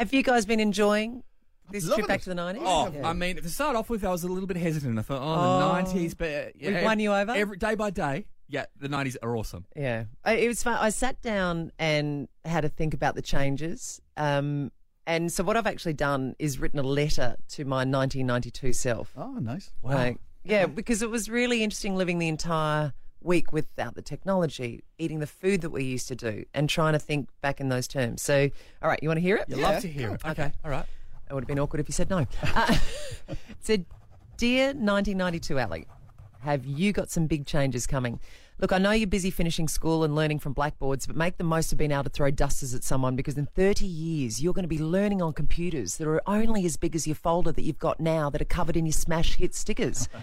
[0.00, 1.22] Have you guys been enjoying
[1.70, 2.22] this Loving trip back it.
[2.24, 2.58] to the 90s?
[2.62, 3.06] Oh, Yeah.
[3.08, 4.98] I mean, to start off with, I was a little bit hesitant.
[4.98, 7.32] I thought, oh, the nineties, but uh, yeah, We've won you over?
[7.32, 8.24] every day by day.
[8.48, 9.66] Yeah, the nineties are awesome.
[9.76, 10.78] Yeah, I- it was fun.
[10.80, 14.00] I sat down and had to think about the changes.
[14.16, 14.72] Um,
[15.06, 19.12] and so what I've actually done is written a letter to my 1992 self.
[19.16, 19.70] Oh, nice.
[19.82, 25.20] Like, yeah, because it was really interesting living the entire week without the technology, eating
[25.20, 28.22] the food that we used to do, and trying to think back in those terms.
[28.22, 28.48] So,
[28.82, 29.46] all right, you want to hear it?
[29.48, 30.24] You Yeah, love to hear it.
[30.26, 30.86] Okay, all right.
[31.28, 32.26] It would have been awkward if you said no.
[32.42, 32.76] Uh,
[33.28, 33.86] it said,
[34.36, 35.86] Dear 1992 Ali,
[36.40, 38.18] have you got some big changes coming?
[38.58, 41.72] Look, I know you're busy finishing school and learning from blackboards, but make the most
[41.72, 44.68] of being able to throw dusters at someone because in 30 years, you're going to
[44.68, 48.00] be learning on computers that are only as big as your folder that you've got
[48.00, 50.08] now that are covered in your smash hit stickers.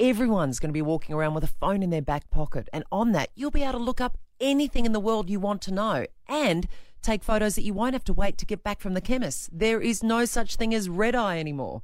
[0.00, 3.12] Everyone's going to be walking around with a phone in their back pocket, and on
[3.12, 6.06] that, you'll be able to look up anything in the world you want to know
[6.28, 6.68] and
[7.02, 9.50] take photos that you won't have to wait to get back from the chemist.
[9.52, 11.82] There is no such thing as red eye anymore.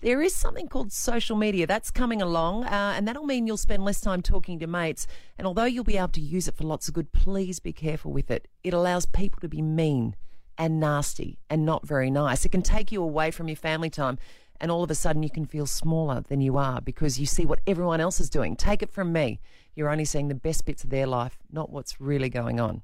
[0.00, 3.84] There is something called social media that's coming along, uh, and that'll mean you'll spend
[3.84, 5.06] less time talking to mates.
[5.38, 8.12] And although you'll be able to use it for lots of good, please be careful
[8.12, 8.48] with it.
[8.64, 10.16] It allows people to be mean
[10.58, 12.44] and nasty and not very nice.
[12.44, 14.18] It can take you away from your family time,
[14.62, 17.44] and all of a sudden you can feel smaller than you are because you see
[17.44, 18.56] what everyone else is doing.
[18.56, 19.40] Take it from me.
[19.74, 22.82] You're only seeing the best bits of their life, not what's really going on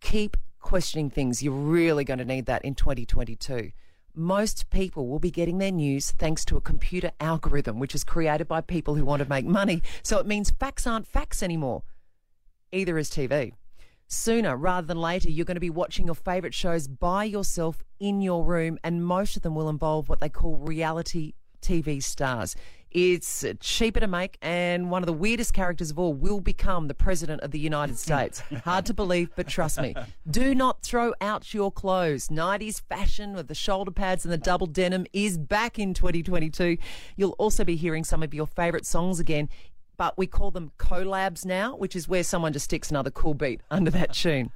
[0.00, 1.42] keep questioning things.
[1.42, 3.72] You're really going to need that in 2022.
[4.14, 8.48] Most people will be getting their news thanks to a computer algorithm, which is created
[8.48, 9.82] by people who want to make money.
[10.02, 11.84] So it means facts aren't facts anymore.
[12.72, 13.52] Either is TV.
[14.12, 18.20] Sooner rather than later, you're going to be watching your favourite shows by yourself in
[18.20, 22.56] your room, and most of them will involve what they call reality TV stars.
[22.90, 26.94] It's cheaper to make, and one of the weirdest characters of all will become the
[26.94, 28.42] President of the United States.
[28.64, 29.94] Hard to believe, but trust me.
[30.28, 32.28] Do not throw out your clothes.
[32.30, 36.78] 90s fashion with the shoulder pads and the double denim is back in 2022.
[37.14, 39.48] You'll also be hearing some of your favourite songs again
[40.00, 43.60] but we call them collabs now, which is where someone just sticks another cool beat
[43.70, 44.50] under that tune.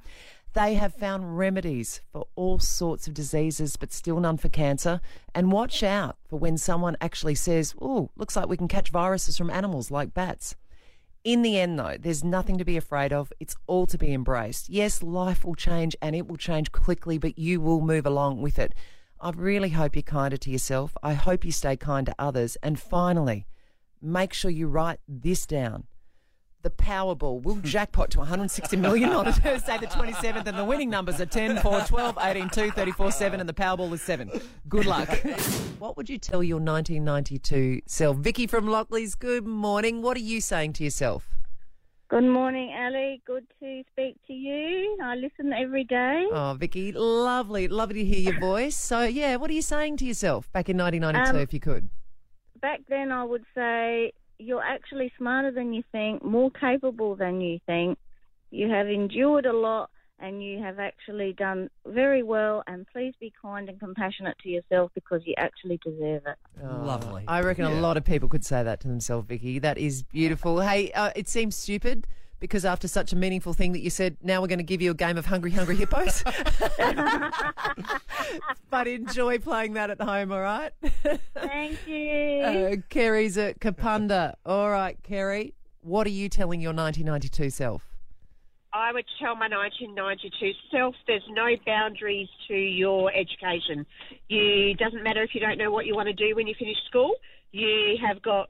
[0.53, 5.01] They have found remedies for all sorts of diseases, but still none for cancer.
[5.35, 9.37] And watch out for when someone actually says, Oh, looks like we can catch viruses
[9.37, 10.55] from animals like bats.
[11.23, 13.31] In the end, though, there's nothing to be afraid of.
[13.39, 14.67] It's all to be embraced.
[14.67, 18.57] Yes, life will change and it will change quickly, but you will move along with
[18.57, 18.73] it.
[19.21, 20.97] I really hope you're kinder to yourself.
[21.03, 22.57] I hope you stay kind to others.
[22.63, 23.45] And finally,
[24.05, 25.85] make sure you write this down.
[26.61, 31.21] The Powerball will jackpot to 160 million on Thursday the 27th, and the winning numbers
[31.21, 34.31] are 10, 4, 12, 18, 2, 34, 7, and the Powerball is 7.
[34.67, 35.07] Good luck.
[35.79, 38.17] what would you tell your 1992 self?
[38.17, 40.01] Vicky from Lockleys, good morning.
[40.01, 41.29] What are you saying to yourself?
[42.07, 43.21] Good morning, Ali.
[43.25, 44.97] Good to speak to you.
[45.03, 46.25] I listen every day.
[46.31, 47.67] Oh, Vicky, lovely.
[47.67, 48.75] Lovely to hear your voice.
[48.77, 51.89] So, yeah, what are you saying to yourself back in 1992, Um, if you could?
[52.61, 57.59] Back then, I would say you're actually smarter than you think, more capable than you
[57.65, 57.97] think.
[58.51, 59.89] You have endured a lot
[60.19, 62.63] and you have actually done very well.
[62.67, 66.37] And please be kind and compassionate to yourself because you actually deserve it.
[66.63, 67.25] Lovely.
[67.27, 69.59] I reckon a lot of people could say that to themselves, Vicky.
[69.59, 70.61] That is beautiful.
[70.61, 72.07] Hey, uh, it seems stupid
[72.39, 74.91] because after such a meaningful thing that you said, now we're going to give you
[74.91, 76.23] a game of Hungry Hungry Hippos.
[78.69, 80.71] but enjoy playing that at home, all right?
[81.33, 82.15] Thank you.
[82.45, 84.35] Uh, Kerry's at Kapunda.
[84.45, 87.95] All right, Kerry, what are you telling your 1992 self?
[88.75, 93.85] I would tell my 1992 self there's no boundaries to your education.
[94.27, 96.75] You doesn't matter if you don't know what you want to do when you finish
[96.87, 97.13] school.
[97.51, 98.49] You have got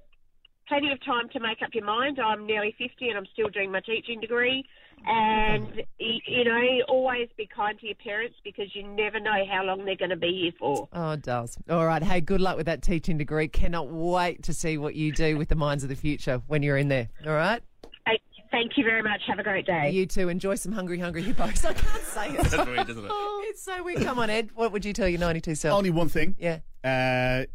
[0.67, 2.19] plenty of time to make up your mind.
[2.19, 4.63] I'm nearly 50 and I'm still doing my teaching degree.
[5.07, 9.85] And, you know, always be kind to your parents because you never know how long
[9.85, 10.87] they're going to be here for.
[10.93, 11.57] Oh, it does.
[11.69, 12.01] All right.
[12.01, 13.47] Hey, good luck with that teaching degree.
[13.47, 16.77] Cannot wait to see what you do with the minds of the future when you're
[16.77, 17.09] in there.
[17.25, 17.61] All right.
[18.51, 19.19] Thank you very much.
[19.27, 19.89] Have a great day.
[19.89, 20.29] You too.
[20.29, 21.65] Enjoy some hungry, hungry hippos.
[21.65, 22.37] I can't say it.
[22.37, 23.11] That's weird, isn't it?
[23.49, 24.01] it's so weird.
[24.01, 24.51] Come on, Ed.
[24.55, 25.77] What would you tell your 92 self?
[25.77, 26.35] Only one thing.
[26.39, 26.59] yeah.
[26.81, 27.45] Uh,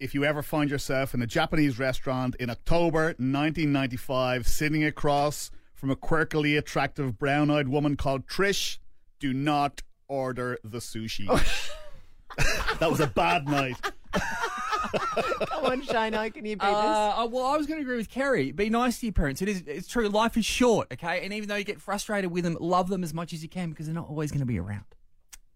[0.00, 5.90] if you ever find yourself in a Japanese restaurant in October 1995, sitting across from
[5.90, 8.78] a quirkily attractive brown eyed woman called Trish,
[9.18, 11.26] do not order the sushi.
[12.78, 13.76] that was a bad night.
[14.12, 16.32] Come on, Shano.
[16.32, 16.70] Can you beat this?
[16.70, 18.50] Uh, uh, well, I was going to agree with Kerry.
[18.52, 19.42] Be nice to your parents.
[19.42, 19.62] It is.
[19.66, 20.08] It's true.
[20.08, 20.88] Life is short.
[20.92, 23.48] Okay, and even though you get frustrated with them, love them as much as you
[23.48, 24.86] can because they're not always going to be around.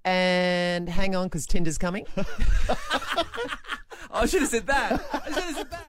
[0.04, 2.06] And hang on, because Tinder's coming.
[4.14, 5.04] I should have said that.
[5.12, 5.84] I should have.